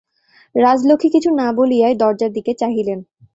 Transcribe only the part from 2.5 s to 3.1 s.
চাহিলেন।